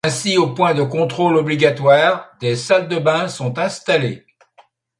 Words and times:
Ainsi 0.03 0.35
aux 0.39 0.51
points 0.55 0.73
de 0.73 0.81
contrôle 0.81 1.35
obligatoires, 1.35 2.31
des 2.39 2.55
salles 2.55 2.87
de 2.87 2.97
bains 2.97 3.27
sont 3.27 3.59
installées. 3.59 4.25